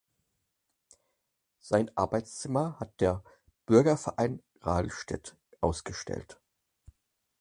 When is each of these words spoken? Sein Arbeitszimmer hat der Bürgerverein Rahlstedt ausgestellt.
Sein 1.59 1.91
Arbeitszimmer 1.95 2.79
hat 2.79 3.01
der 3.01 3.23
Bürgerverein 3.67 4.41
Rahlstedt 4.61 5.37
ausgestellt. 5.59 6.41